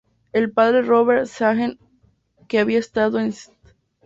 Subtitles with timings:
[0.33, 1.77] El padre Robert Shaheen,
[2.47, 3.55] que había estado en St.